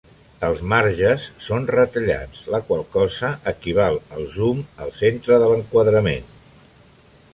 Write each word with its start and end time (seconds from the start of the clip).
Els 0.45 0.61
marges 0.69 1.25
són 1.47 1.67
retallats, 1.73 2.41
la 2.55 2.61
qual 2.69 2.81
cosa 2.95 3.31
equival 3.53 4.01
al 4.17 4.27
zoom 4.39 4.65
al 4.87 4.95
centre 4.99 5.39
de 5.45 5.51
l'enquadrament. 5.53 6.35